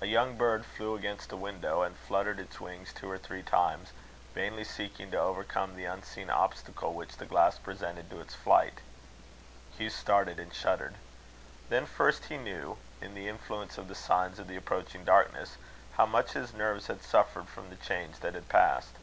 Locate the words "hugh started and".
9.78-10.52